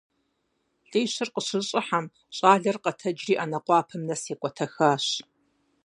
Лӏищыр 0.87 1.29
къыщыщӏыхьэм, 1.33 2.05
щӏалэр 2.35 2.77
къэтэджри 2.83 3.33
ӏэнэ 3.37 3.59
къуапэм 3.65 4.01
нэс 4.07 4.23
екӏуэтэхащ. 4.33 5.05